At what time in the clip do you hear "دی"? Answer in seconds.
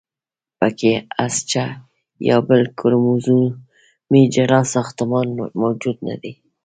6.21-6.33